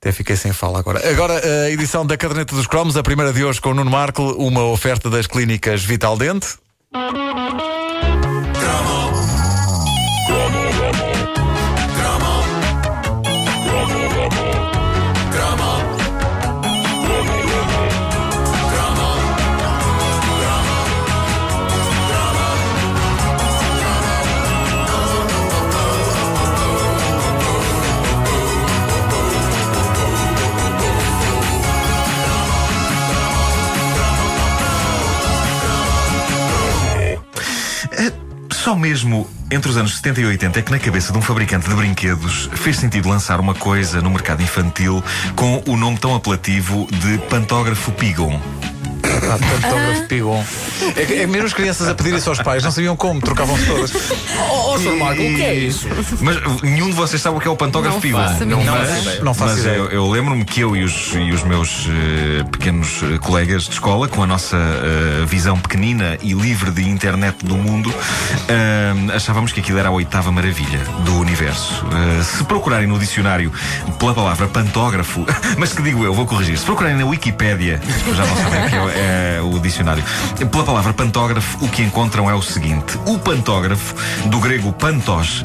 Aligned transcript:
Até 0.00 0.12
fiquei 0.12 0.34
sem 0.34 0.50
fala 0.50 0.78
agora. 0.78 1.06
Agora, 1.10 1.42
a 1.64 1.70
edição 1.70 2.06
da 2.06 2.16
Caderneta 2.16 2.54
dos 2.54 2.66
Cromos, 2.66 2.96
a 2.96 3.02
primeira 3.02 3.34
de 3.34 3.44
hoje 3.44 3.60
com 3.60 3.68
o 3.68 3.74
Nuno 3.74 3.90
Marco, 3.90 4.22
uma 4.38 4.64
oferta 4.64 5.10
das 5.10 5.26
clínicas 5.26 5.84
Vital 5.84 6.16
Dente. 6.16 6.56
Só 38.62 38.76
mesmo 38.76 39.26
entre 39.50 39.70
os 39.70 39.78
anos 39.78 39.96
70 39.96 40.20
e 40.20 40.26
80 40.26 40.58
é 40.58 40.62
que 40.62 40.70
na 40.70 40.78
cabeça 40.78 41.12
de 41.12 41.18
um 41.18 41.22
fabricante 41.22 41.66
de 41.66 41.74
brinquedos 41.74 42.50
fez 42.52 42.76
sentido 42.76 43.08
lançar 43.08 43.40
uma 43.40 43.54
coisa 43.54 44.02
no 44.02 44.10
mercado 44.10 44.42
infantil 44.42 45.02
com 45.34 45.62
o 45.66 45.78
nome 45.78 45.96
tão 45.96 46.14
apelativo 46.14 46.86
de 46.92 47.16
pantógrafo 47.30 47.90
Pigon. 47.92 48.38
Ah, 49.10 49.38
pantógrafo 49.38 50.02
Pigon. 50.06 50.44
É, 50.96 51.04
que- 51.04 51.14
é 51.14 51.26
mesmo 51.26 51.46
as 51.46 51.52
crianças 51.54 51.88
a 51.88 51.94
pedirem-se 51.94 52.28
aos 52.28 52.40
pais, 52.42 52.62
não 52.64 52.70
sabiam 52.70 52.96
como, 52.96 53.20
trocavam-se 53.20 53.66
todas. 53.66 53.92
Oh, 54.50 54.74
oh 54.74 54.78
Sr. 54.78 54.96
Marco, 54.96 55.22
o 55.22 55.34
que 55.34 55.42
é 55.42 55.54
isso? 55.54 55.88
Mas 56.20 56.36
nenhum 56.62 56.86
de 56.86 56.92
vocês 56.96 57.20
sabe 57.20 57.36
o 57.36 57.40
que 57.40 57.46
é 57.48 57.50
o 57.50 57.56
pantógrafo 57.56 57.96
Não 57.96 58.00
Pigon. 58.00 58.18
faço 58.18 58.42
a 58.42 58.46
mínima 58.46 58.72
mas, 58.78 59.02
ideia. 59.02 59.20
Não 59.24 59.34
faço 59.34 59.50
mas 59.54 59.60
ideia. 59.60 59.76
eu, 59.76 59.88
eu 59.90 60.08
lembro-me 60.10 60.44
que 60.44 60.60
eu 60.60 60.76
e 60.76 60.82
os, 60.84 61.12
e 61.14 61.30
os 61.32 61.42
meus 61.44 61.86
eh, 61.88 62.44
pequenos 62.50 63.00
eh, 63.02 63.18
colegas 63.18 63.64
de 63.64 63.70
escola, 63.72 64.08
com 64.08 64.22
a 64.22 64.26
nossa 64.26 64.56
eh, 64.56 65.24
visão 65.26 65.58
pequenina 65.58 66.16
e 66.22 66.32
livre 66.32 66.70
de 66.70 66.88
internet 66.88 67.44
do 67.44 67.56
mundo, 67.56 67.92
eh, 68.48 68.92
achávamos 69.14 69.52
que 69.52 69.60
aquilo 69.60 69.78
era 69.78 69.88
a 69.88 69.92
oitava 69.92 70.30
maravilha 70.32 70.78
do 71.04 71.18
universo. 71.18 71.84
Eh, 72.18 72.22
se 72.22 72.44
procurarem 72.44 72.86
no 72.86 72.98
dicionário 72.98 73.52
pela 73.98 74.14
palavra 74.14 74.46
pantógrafo, 74.48 75.24
mas 75.58 75.72
que 75.72 75.82
digo 75.82 76.04
eu, 76.04 76.14
vou 76.14 76.26
corrigir, 76.26 76.56
se 76.58 76.64
procurarem 76.64 76.96
na 76.96 77.04
Wikipédia, 77.06 77.80
já 78.14 78.24
não 78.26 78.36
sabem 78.36 78.64
o 78.66 78.68
que 78.68 78.74
é, 78.76 78.78
é 79.00 79.40
o 79.40 79.58
dicionário, 79.58 80.04
pela 80.50 80.64
palavra 80.64 80.92
pantógrafo, 80.92 81.64
o 81.64 81.68
que 81.68 81.82
encontram 81.82 82.28
é 82.28 82.34
o 82.34 82.42
seguinte: 82.42 82.98
o 83.06 83.18
pantógrafo, 83.18 83.94
do 84.26 84.38
grego 84.38 84.72
pantos, 84.72 85.44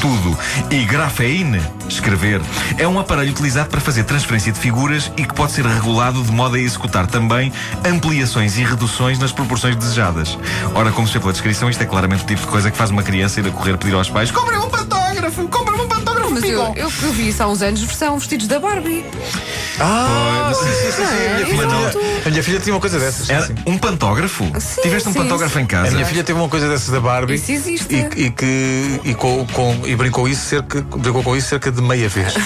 tudo, 0.00 0.36
e 0.70 0.84
grafeine, 0.84 1.60
escrever, 1.88 2.40
é 2.78 2.88
um 2.88 2.98
aparelho 2.98 3.30
utilizado 3.30 3.68
para 3.68 3.80
fazer 3.80 4.04
transferência 4.04 4.52
de 4.52 4.58
figuras 4.58 5.12
e 5.16 5.24
que 5.24 5.34
pode 5.34 5.52
ser 5.52 5.64
regulado 5.66 6.22
de 6.22 6.32
modo 6.32 6.56
a 6.56 6.58
executar 6.58 7.06
também 7.06 7.52
ampliações 7.84 8.56
e 8.56 8.64
reduções 8.64 9.18
nas 9.18 9.32
proporções 9.32 9.76
desejadas. 9.76 10.38
Ora, 10.74 10.90
como 10.90 11.06
se 11.06 11.12
vê 11.12 11.20
pela 11.20 11.32
descrição, 11.32 11.68
isto 11.68 11.82
é 11.82 11.86
claramente 11.86 12.24
o 12.24 12.26
tipo 12.26 12.40
de 12.40 12.46
coisa 12.46 12.70
que 12.70 12.76
faz 12.76 12.90
uma 12.90 13.02
criança 13.02 13.40
ir 13.40 13.46
a 13.46 13.50
correr 13.50 13.76
pedir 13.76 13.94
aos 13.94 14.08
pais: 14.08 14.30
comprem 14.30 14.58
um 14.58 14.68
pantógrafo, 14.68 15.48
comprem 15.48 15.80
um 15.80 15.88
pantógrafo. 15.88 16.30
Mas 16.30 16.42
eu, 16.44 16.50
Pigon." 16.50 16.72
eu, 16.76 16.92
eu 17.02 17.12
vi 17.12 17.28
isso 17.28 17.42
há 17.42 17.48
uns 17.48 17.62
anos, 17.62 17.80
versão 17.82 18.18
vestidos 18.18 18.46
da 18.46 18.58
Barbie. 18.58 19.04
Ah, 19.80 20.43
sim, 20.54 20.64
sim, 20.72 20.92
sim, 20.92 21.06
sim. 21.06 21.26
A 21.26 21.34
minha 21.34 21.46
filha 21.46 21.66
tinha- 21.66 22.22
A 22.26 22.30
minha 22.30 22.42
filha 22.42 22.60
tinha 22.60 22.74
uma 22.74 22.80
coisa 22.80 22.98
dessas. 22.98 23.28
Era 23.30 23.46
sim. 23.46 23.54
um 23.66 23.76
pantógrafo? 23.78 24.44
Sim, 24.60 24.80
Tiveste 24.82 25.08
um 25.08 25.12
sim, 25.12 25.18
pantógrafo 25.18 25.54
sim. 25.54 25.60
em 25.60 25.64
A 25.64 25.66
casa? 25.66 25.90
minha 25.92 26.06
filha 26.06 26.24
teve 26.24 26.38
uma 26.38 26.48
coisa 26.48 26.68
dessas 26.68 26.88
da 26.88 27.00
Barbie 27.00 27.34
Isso 27.34 27.52
existe. 27.52 27.94
e, 27.94 28.24
e 28.26 28.30
que 28.30 29.00
e, 29.04 29.14
com, 29.14 29.46
com- 29.52 29.80
e 29.84 29.94
brincou 29.96 30.28
isso 30.28 30.46
cerca 30.46 30.80
brincou 30.82 31.22
com 31.22 31.36
isso 31.36 31.48
cerca 31.48 31.70
de 31.70 31.80
meia 31.82 32.08
vez. 32.08 32.34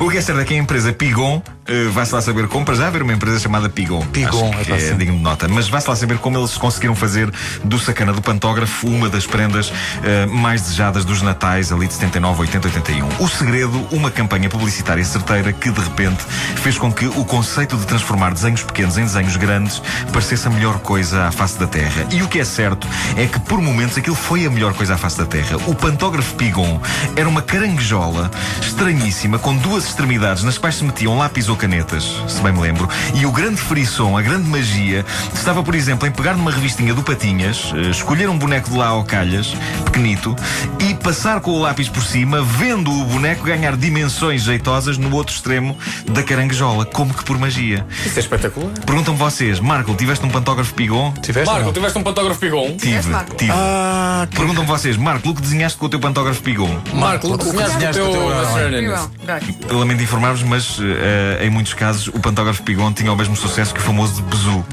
O 0.00 0.08
que 0.10 0.18
é 0.18 0.20
certo 0.22 0.40
é 0.40 0.44
que 0.44 0.54
a 0.54 0.56
empresa 0.56 0.92
Pigon, 0.92 1.42
eh, 1.66 1.84
vai-se 1.92 2.14
lá 2.14 2.20
saber 2.22 2.46
como, 2.48 2.64
para 2.64 2.74
já 2.74 2.86
haver 2.86 3.02
uma 3.02 3.12
empresa 3.12 3.38
chamada 3.38 3.68
Pigon. 3.68 4.00
Pigon, 4.06 4.50
Acho 4.54 4.64
que 4.64 4.72
é 4.72 4.74
é, 4.76 4.78
fácil. 4.78 4.96
digno 4.96 5.16
de 5.16 5.22
nota. 5.22 5.48
Mas 5.48 5.68
vai-se 5.68 5.88
lá 5.88 5.96
saber 5.96 6.18
como 6.18 6.38
eles 6.38 6.56
conseguiram 6.56 6.94
fazer 6.94 7.30
do 7.64 7.78
sacana 7.78 8.12
do 8.12 8.22
pantógrafo 8.22 8.86
uma 8.86 9.08
das 9.08 9.26
prendas 9.26 9.72
eh, 10.04 10.26
mais 10.26 10.62
desejadas 10.62 11.04
dos 11.04 11.20
natais 11.22 11.72
ali 11.72 11.86
de 11.86 11.94
79, 11.94 12.40
80, 12.42 12.68
81. 12.68 13.08
O 13.18 13.28
segredo, 13.28 13.86
uma 13.90 14.10
campanha 14.10 14.48
publicitária 14.48 15.04
certeira 15.04 15.52
que 15.52 15.70
de 15.70 15.80
repente 15.80 16.24
fez 16.62 16.78
com 16.78 16.89
que 16.92 17.06
o 17.06 17.24
conceito 17.24 17.76
de 17.76 17.86
transformar 17.86 18.32
desenhos 18.32 18.62
pequenos 18.62 18.98
em 18.98 19.04
desenhos 19.04 19.36
grandes 19.36 19.82
parecesse 20.12 20.46
a 20.46 20.50
melhor 20.50 20.78
coisa 20.80 21.26
à 21.26 21.32
face 21.32 21.58
da 21.58 21.66
Terra. 21.66 22.06
E 22.10 22.22
o 22.22 22.28
que 22.28 22.40
é 22.40 22.44
certo 22.44 22.86
é 23.16 23.26
que 23.26 23.38
por 23.40 23.60
momentos 23.60 23.96
aquilo 23.96 24.16
foi 24.16 24.46
a 24.46 24.50
melhor 24.50 24.74
coisa 24.74 24.94
à 24.94 24.96
face 24.96 25.18
da 25.18 25.26
Terra. 25.26 25.56
O 25.66 25.74
pantógrafo 25.74 26.34
Pigon 26.34 26.80
era 27.16 27.28
uma 27.28 27.42
caranguejola 27.42 28.30
estranhíssima 28.60 29.38
com 29.38 29.56
duas 29.56 29.86
extremidades 29.86 30.42
nas 30.42 30.58
quais 30.58 30.76
se 30.76 30.84
metiam 30.84 31.18
lápis 31.18 31.48
ou 31.48 31.56
canetas, 31.56 32.04
se 32.28 32.40
bem 32.42 32.52
me 32.52 32.60
lembro. 32.60 32.88
E 33.14 33.26
o 33.26 33.32
grande 33.32 33.60
frisson, 33.60 34.16
a 34.16 34.22
grande 34.22 34.48
magia, 34.48 35.04
estava, 35.34 35.62
por 35.62 35.74
exemplo, 35.74 36.06
em 36.06 36.10
pegar 36.10 36.34
numa 36.34 36.50
revistinha 36.50 36.94
do 36.94 37.02
Patinhas, 37.02 37.72
eh, 37.74 37.90
escolher 37.90 38.28
um 38.28 38.38
boneco 38.38 38.70
de 38.70 38.76
lá 38.76 38.88
ao 38.88 39.04
calhas, 39.04 39.54
pequenito, 39.84 40.34
e 40.78 40.94
passar 40.94 41.40
com 41.40 41.50
o 41.52 41.60
lápis 41.60 41.88
por 41.88 42.02
cima, 42.02 42.42
vendo 42.42 42.90
o 42.90 43.04
boneco 43.04 43.44
ganhar 43.44 43.76
dimensões 43.76 44.42
jeitosas 44.42 44.98
no 44.98 45.14
outro 45.14 45.34
extremo 45.34 45.76
da 46.06 46.22
caranguejola, 46.22 46.79
como 46.84 47.14
que 47.14 47.24
por 47.24 47.38
magia. 47.38 47.86
Isso 48.04 48.18
é 48.18 48.22
espetacular. 48.22 48.72
Perguntam 48.84 49.16
vocês, 49.16 49.60
Marco, 49.60 49.94
tiveste 49.94 50.24
um 50.24 50.30
pantógrafo 50.30 50.74
Pigon? 50.74 51.12
Tiveste? 51.22 51.50
Marco, 51.50 51.66
não? 51.66 51.72
tiveste 51.72 51.98
um 51.98 52.02
pantógrafo 52.02 52.40
Pigon? 52.40 52.76
Tive, 52.76 53.10
tive. 53.36 53.52
Ah, 53.52 54.26
que... 54.30 54.36
Perguntam 54.36 54.64
vocês, 54.64 54.96
Marco, 54.96 55.30
o 55.30 55.34
que 55.34 55.42
desenhaste 55.42 55.78
com 55.78 55.86
o 55.86 55.88
teu 55.88 56.00
pantógrafo 56.00 56.42
Pigon? 56.42 56.80
Marco, 56.94 57.28
o 57.28 57.38
que 57.38 57.44
desenhaste 57.44 58.00
com 58.00 58.08
o 58.08 59.68
teu 59.68 59.78
lamento 59.78 60.02
informar-vos, 60.02 60.42
mas 60.42 60.78
eh, 60.80 61.46
em 61.46 61.50
muitos 61.50 61.74
casos 61.74 62.08
o 62.08 62.20
pantógrafo 62.20 62.62
Pigon 62.62 62.92
tinha 62.92 63.12
o 63.12 63.16
mesmo 63.16 63.36
sucesso 63.36 63.72
que 63.74 63.80
o 63.80 63.82
famoso 63.82 64.22
Bezu, 64.22 64.64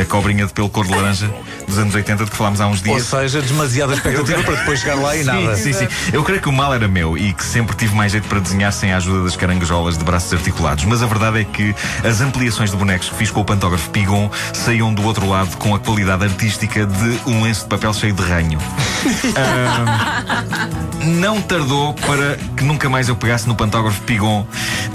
a 0.00 0.04
cobrinha 0.04 0.46
de 0.46 0.52
pelo 0.52 0.68
cor 0.68 0.86
de 0.86 0.92
laranja 0.92 1.32
dos 1.66 1.78
anos 1.78 1.94
80 1.94 2.24
de 2.24 2.30
que 2.30 2.36
falámos 2.36 2.60
há 2.60 2.66
uns 2.66 2.78
Ou 2.78 2.84
dias. 2.94 3.06
seja, 3.06 3.40
demasiada 3.42 3.94
expectativa 3.96 4.42
para 4.42 4.54
depois 4.56 4.80
chegar 4.80 4.94
lá 4.96 5.16
e 5.16 5.24
nada. 5.24 5.56
Sim, 5.56 5.72
sim, 5.72 5.86
sim. 5.86 5.88
Eu 6.12 6.22
creio 6.24 6.40
que 6.40 6.48
o 6.48 6.52
mal 6.52 6.72
era 6.74 6.88
meu 6.88 7.16
e 7.16 7.32
que 7.32 7.44
sempre 7.44 7.76
tive 7.76 7.94
mais 7.94 8.12
jeito 8.12 8.26
para 8.28 8.40
desenhar 8.40 8.72
sem 8.72 8.92
a 8.92 8.96
ajuda 8.96 9.24
das 9.24 9.36
caranguejolas 9.36 9.96
de 9.98 10.04
braços 10.04 10.32
articulados. 10.32 10.84
Mas 10.84 11.02
a 11.02 11.06
verdade 11.06 11.40
é 11.40 11.44
que 11.44 11.74
as 12.04 12.20
ampliações 12.20 12.70
de 12.70 12.76
bonecos 12.76 13.08
que 13.08 13.16
fiz 13.16 13.30
com 13.30 13.40
o 13.40 13.44
pantógrafo 13.44 13.90
Pigon 13.90 14.30
saíam 14.52 14.92
do 14.92 15.02
outro 15.04 15.28
lado 15.28 15.56
com 15.56 15.74
a 15.74 15.78
qualidade 15.78 16.24
artística 16.24 16.86
de 16.86 17.20
um 17.26 17.42
lenço 17.42 17.62
de 17.62 17.68
papel 17.68 17.92
cheio 17.92 18.12
de 18.14 18.22
ranho. 18.22 18.58
Ahm, 19.36 20.75
não 21.06 21.40
tardou 21.40 21.94
para 21.94 22.36
que 22.56 22.64
nunca 22.64 22.88
mais 22.88 23.08
eu 23.08 23.16
pegasse 23.16 23.48
no 23.48 23.54
pantógrafo 23.54 24.00
Pigon, 24.02 24.46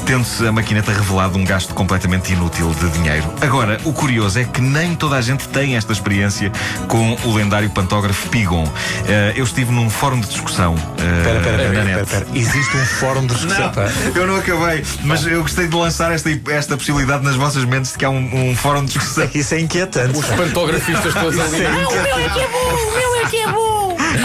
tendo-se 0.05 0.45
a 0.45 0.51
maquineta 0.51 0.91
revelado 0.91 1.38
um 1.38 1.44
gasto 1.44 1.73
completamente 1.73 2.33
inútil 2.33 2.73
de 2.73 2.89
dinheiro. 2.89 3.25
Agora, 3.41 3.79
o 3.85 3.94
curioso 3.94 4.39
é 4.39 4.44
que 4.44 4.61
nem 4.61 4.95
toda 4.95 5.16
a 5.16 5.22
gente 5.22 5.47
tem 5.49 5.75
esta 5.75 5.91
experiência 5.91 6.51
com 6.88 7.17
o 7.23 7.33
lendário 7.33 7.69
pantógrafo 7.69 8.29
Pigon. 8.29 8.67
Ah, 9.07 9.33
eu 9.35 9.44
estive 9.44 9.72
num 9.72 9.89
fórum 9.89 10.19
de 10.19 10.27
discussão 10.27 10.75
Espera, 10.75 11.39
espera, 11.39 12.01
espera. 12.01 12.28
Existe 12.33 12.78
um 12.78 12.85
fórum 12.85 13.22
de 13.25 13.33
discussão. 13.33 13.66
Não, 13.66 13.73
pá. 13.73 13.89
eu 14.16 14.28
não 14.28 14.35
acabei, 14.35 14.83
mas 15.03 15.25
eu 15.25 15.41
gostei 15.41 15.67
de 15.67 15.75
lançar 15.75 16.11
esta, 16.11 16.29
esta 16.49 16.78
possibilidade 16.78 17.23
nas 17.23 17.35
vossas 17.35 17.63
mentes 17.66 17.91
de 17.91 17.97
que 17.97 18.05
há 18.05 18.09
um, 18.09 18.51
um 18.51 18.55
fórum 18.55 18.85
de 18.85 18.93
discussão. 18.93 19.29
Isso 19.33 19.55
é 19.55 19.59
inquietante. 19.59 20.17
Os 20.17 20.25
pantografistas 20.25 21.13
todos 21.13 21.39
ali. 21.39 21.63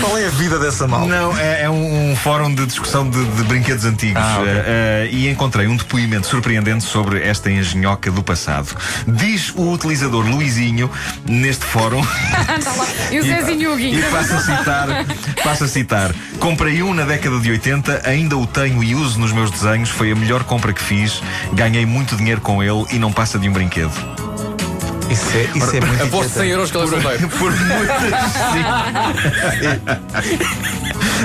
Qual 0.00 0.18
é 0.18 0.26
a 0.26 0.30
vida 0.30 0.58
dessa 0.58 0.86
mal? 0.86 1.06
Não, 1.06 1.36
é, 1.36 1.62
é 1.62 1.70
um, 1.70 2.12
um 2.12 2.16
fórum 2.16 2.54
de 2.54 2.66
discussão 2.66 3.08
de, 3.08 3.24
de 3.24 3.42
brinquedos 3.44 3.84
antigos. 3.84 4.22
Ah, 4.22 4.38
ok. 4.40 4.52
Eh, 4.52 4.64
eh, 4.66 5.08
e 5.10 5.28
encontrei 5.28 5.66
um 5.66 5.76
depoimento 5.76 6.26
surpreendente 6.26 6.84
sobre 6.84 7.22
esta 7.22 7.50
engenhoca 7.50 8.10
do 8.10 8.22
passado. 8.22 8.76
Diz 9.06 9.52
o 9.54 9.72
utilizador 9.72 10.24
Luizinho 10.26 10.90
neste 11.24 11.64
fórum. 11.64 12.00
Anda 12.00 12.70
lá. 12.76 12.86
E 13.10 13.18
o 13.18 13.22
Zezinho 13.22 13.78
e 13.78 13.94
o 13.94 13.98
E 13.98 14.02
passo 14.02 14.34
a 14.34 14.40
citar, 14.40 14.88
passo 15.42 15.64
a 15.64 15.68
citar. 15.68 16.14
Comprei 16.38 16.82
um 16.82 16.92
na 16.92 17.04
década 17.04 17.38
de 17.38 17.50
80, 17.50 18.02
ainda 18.04 18.36
o 18.36 18.46
tenho 18.46 18.82
e 18.82 18.94
uso 18.94 19.18
nos 19.18 19.32
meus 19.32 19.50
desenhos. 19.50 19.90
Foi 19.90 20.10
a 20.10 20.14
melhor 20.14 20.44
compra 20.44 20.72
que 20.72 20.82
fiz. 20.82 21.22
Ganhei 21.52 21.86
muito 21.86 22.16
dinheiro 22.16 22.40
com 22.40 22.62
ele 22.62 22.84
e 22.90 22.98
não 22.98 23.12
passa 23.12 23.38
de 23.38 23.48
um 23.48 23.52
brinquedo. 23.52 24.25
Isso 25.10 25.36
é, 25.36 25.42
isso 25.54 25.76
é 25.76 25.80
muito 25.80 26.02
Aposto 26.04 26.30
100 26.32 26.48
inquietante. 26.48 26.50
euros 26.50 26.70
que 26.70 26.76
ele 26.76 26.84
é 26.84 26.88
solteiro. 26.88 27.28
Por 27.28 27.52
muitas. 27.52 28.32
sim. 28.52 28.64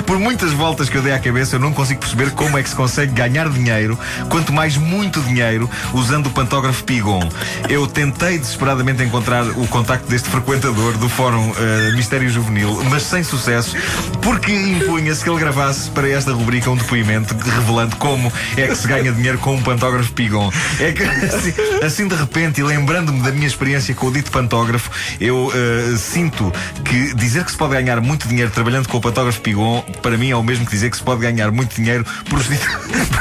Por 0.06 0.18
muitas 0.18 0.52
voltas 0.52 0.88
que 0.88 0.96
eu 0.96 1.02
dei 1.02 1.12
à 1.12 1.18
cabeça, 1.18 1.56
eu 1.56 1.60
não 1.60 1.72
consigo 1.72 2.00
perceber 2.00 2.30
como 2.32 2.58
é 2.58 2.62
que 2.62 2.68
se 2.68 2.74
consegue 2.74 3.12
ganhar 3.12 3.48
dinheiro, 3.48 3.98
quanto 4.28 4.52
mais 4.52 4.76
muito 4.76 5.20
dinheiro, 5.20 5.68
usando 5.92 6.26
o 6.26 6.30
pantógrafo 6.30 6.84
Pigon. 6.84 7.28
Eu 7.68 7.86
tentei 7.86 8.38
desesperadamente 8.38 9.02
encontrar 9.02 9.44
o 9.44 9.66
contacto 9.68 10.08
deste 10.08 10.28
frequentador 10.28 10.96
do 10.98 11.08
Fórum 11.08 11.52
eh, 11.56 11.92
Mistério 11.94 12.28
Juvenil, 12.28 12.82
mas 12.90 13.02
sem 13.04 13.22
sucesso, 13.22 13.76
porque 14.20 14.52
impunha-se 14.52 15.22
que 15.22 15.30
ele 15.30 15.38
gravasse 15.38 15.90
para 15.90 16.08
esta 16.08 16.32
rubrica 16.32 16.70
um 16.70 16.76
depoimento 16.76 17.34
revelando 17.34 17.96
como 17.96 18.32
é 18.56 18.66
que 18.66 18.74
se 18.74 18.86
ganha 18.86 19.12
dinheiro 19.12 19.38
com 19.38 19.54
um 19.54 19.62
pantógrafo 19.62 20.12
Pigon. 20.12 20.50
É 20.80 20.92
que 20.92 21.02
assim, 21.02 21.54
assim 21.84 22.08
de 22.08 22.14
repente, 22.14 22.60
e 22.60 22.64
lembrando-me 22.64 23.20
da 23.22 23.30
minha 23.30 23.46
experiência 23.46 23.94
com 23.94 24.08
o 24.08 24.12
dito 24.12 24.30
pantógrafo, 24.30 24.90
eu 25.20 25.52
eh, 25.54 25.96
sinto 25.96 26.52
que 26.84 27.14
dizer 27.14 27.44
que 27.44 27.52
se 27.52 27.56
pode 27.56 27.72
ganhar 27.72 28.00
muito 28.00 28.26
dinheiro 28.26 28.50
trabalhando 28.50 28.88
com 28.88 28.98
o 28.98 29.00
pantógrafo 29.00 29.40
Pigon 29.40 29.61
Pigon, 29.62 29.82
para 30.02 30.18
mim 30.18 30.30
é 30.30 30.36
o 30.36 30.42
mesmo 30.42 30.66
que 30.66 30.72
dizer 30.72 30.90
que 30.90 30.96
se 30.96 31.02
pode 31.02 31.20
ganhar 31.20 31.52
muito 31.52 31.76
dinheiro 31.76 32.04
prostitu... 32.28 32.66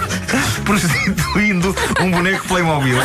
prostituindo 0.66 1.76
um 2.00 2.10
boneco 2.10 2.48
Playmobil. 2.48 2.98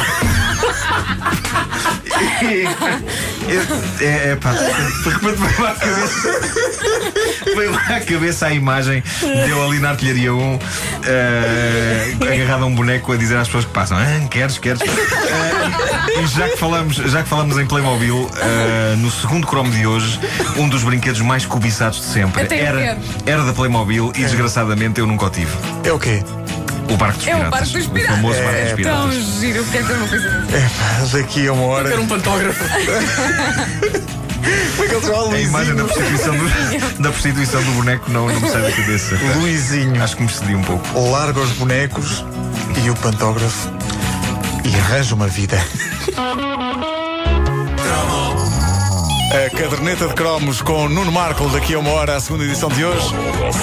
É, 2.43 4.05
é, 4.05 4.31
é 4.31 4.37
pá, 4.37 4.53
de 4.53 5.09
repente 5.11 5.37
veio 5.37 5.67
à 5.67 5.75
cabeça. 5.75 6.86
Veio 7.57 7.75
à 7.89 8.01
cabeça 8.01 8.47
a 8.47 8.53
imagem 8.53 9.03
deu 9.47 9.65
ali 9.67 9.79
na 9.79 9.91
artilharia 9.91 10.33
1 10.35 10.59
eh, 11.05 12.15
agarrado 12.21 12.65
a 12.65 12.67
um 12.67 12.75
boneco 12.75 13.13
a 13.13 13.17
dizer 13.17 13.37
às 13.37 13.47
pessoas 13.49 13.65
que 13.65 13.71
passam: 13.73 13.97
ah, 13.97 14.29
queres, 14.31 14.59
queres? 14.59 14.81
Eh, 14.83 16.21
e 16.23 16.27
já 16.27 16.49
que 16.49 16.57
falamos, 16.59 16.97
já 16.97 17.23
que 17.23 17.29
falamos 17.29 17.59
em 17.59 17.67
Playmobil, 17.67 18.31
eh, 18.37 18.95
no 18.99 19.11
segundo 19.11 19.47
cromo 19.47 19.71
de 19.71 19.87
hoje, 19.87 20.21
um 20.57 20.69
dos 20.69 20.83
brinquedos 20.83 21.21
mais 21.21 21.47
cobiçados 21.47 22.01
de 22.01 22.07
sempre 22.07 22.43
era, 22.59 22.99
era 23.25 23.43
da 23.43 23.53
Playmobil 23.53 24.13
e 24.15 24.21
desgraçadamente 24.23 25.01
eu 25.01 25.07
nunca 25.07 25.27
o 25.27 25.31
tive. 25.31 25.53
É 25.85 25.93
o 25.93 25.99
quê? 25.99 26.23
O 26.89 26.97
Barco 26.97 27.19
dos 27.19 27.27
É 27.27 27.35
o 27.35 27.39
Piratas. 27.39 27.51
Barco 27.51 27.79
dos 27.79 27.87
Piratas. 27.89 28.17
famoso 28.17 28.39
Barco 28.43 28.53
dos 28.53 28.61
É, 28.61 28.67
Tão 28.69 28.77
Piratas. 28.77 29.41
giro, 29.41 29.65
porque 29.65 29.79
é 29.79 29.83
que 29.83 29.91
eu 29.91 29.97
não 29.99 30.09
fiz 30.09 30.21
isso? 30.23 30.29
É 30.55 30.61
pá, 30.61 31.19
daqui 31.19 31.49
a 31.49 31.53
uma 31.53 31.63
hora. 31.65 31.89
Quero 31.89 32.03
um 32.03 32.07
pantógrafo. 32.07 32.65
Como 34.77 34.85
é 34.85 34.89
que 34.89 34.95
ele 34.95 35.01
se 35.01 35.07
chama? 35.07 35.35
A 35.35 35.41
imagem 35.41 35.75
da 35.75 35.85
prostituição 35.85 36.37
do, 36.37 36.49
da 37.03 37.11
prostituição 37.11 37.63
do 37.63 37.73
boneco 37.73 38.11
não, 38.11 38.29
não 38.29 38.41
me 38.41 38.49
sai 38.49 38.63
da 38.63 38.73
cabeça. 38.73 39.19
Luizinho. 39.37 40.03
Acho 40.03 40.17
que 40.17 40.23
me 40.23 40.29
excedi 40.31 40.55
um 40.55 40.63
pouco. 40.63 41.01
Larga 41.11 41.41
os 41.41 41.51
bonecos 41.53 42.25
e 42.85 42.91
o 42.91 42.95
pantógrafo 42.97 43.71
e 44.65 44.75
arranja 44.77 45.15
uma 45.15 45.29
vida. 45.29 45.61
A 49.37 49.51
caderneta 49.51 50.09
de 50.09 50.15
cromos 50.15 50.63
com 50.63 50.89
Nuno 50.89 51.13
Marco 51.13 51.49
daqui 51.51 51.75
a 51.75 51.79
uma 51.79 51.91
hora, 51.91 52.17
a 52.17 52.21
segunda 52.21 52.45
edição 52.45 52.69
de 52.71 52.85
hoje, 52.85 53.09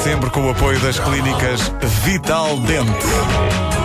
sempre 0.04 0.30
com 0.30 0.46
o 0.46 0.50
apoio 0.52 0.80
das 0.80 1.00
clínicas 1.00 1.72
Vital 2.04 2.60
Dente. 2.60 3.83